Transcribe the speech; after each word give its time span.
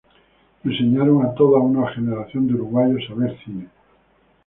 Enseñaron 0.65 1.21
a 1.23 1.31
toda 1.35 1.59
una 1.59 1.87
generación 1.93 2.47
de 2.47 2.55
uruguayos 2.55 3.03
a 3.07 3.13
ver 3.13 3.37
cine. 3.45 3.67